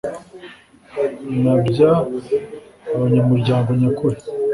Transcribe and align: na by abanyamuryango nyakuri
na 1.41 1.53
by 1.65 1.77
abanyamuryango 2.95 3.69
nyakuri 3.81 4.17